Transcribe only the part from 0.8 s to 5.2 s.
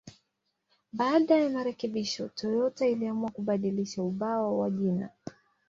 Baada ya marekebisho, Toyota iliamua kubadilisha ubao wa jina.